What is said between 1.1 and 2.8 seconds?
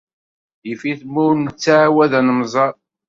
ma ur nettɛawad ad nemẓer.